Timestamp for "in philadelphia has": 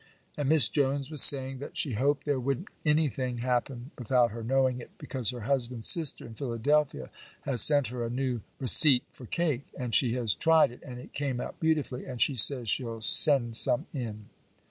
6.25-7.61